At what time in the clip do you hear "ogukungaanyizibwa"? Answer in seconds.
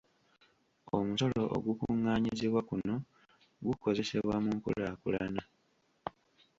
1.57-2.61